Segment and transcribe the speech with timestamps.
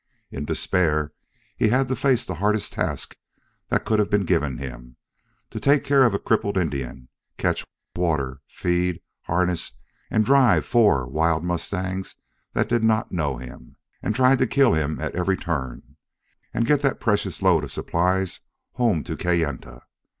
[0.31, 1.13] In despair
[1.55, 3.15] he had to face the hardest task
[3.69, 4.95] that could have been given him
[5.51, 7.63] to take care of a crippled Indian, catch,
[7.95, 9.73] water, feed, harness,
[10.09, 12.15] and drive four wild mustangs
[12.53, 15.97] that did not know him and tried to kill him at every turn,
[16.51, 18.39] and to get that precious load of supplies
[18.71, 19.83] home to Kayenta.